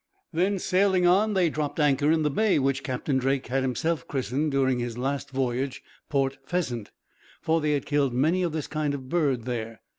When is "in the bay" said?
2.11-2.57